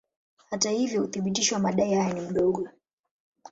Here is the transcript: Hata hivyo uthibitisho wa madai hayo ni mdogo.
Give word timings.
Hata 0.49 0.69
hivyo 0.69 1.03
uthibitisho 1.03 1.55
wa 1.55 1.61
madai 1.61 1.93
hayo 1.93 2.13
ni 2.13 2.21
mdogo. 2.21 2.69